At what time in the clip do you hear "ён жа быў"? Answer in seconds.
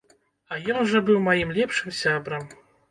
0.75-1.21